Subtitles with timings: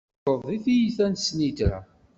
[0.17, 1.79] Tzewṛeḍ g tyita n ssnitra.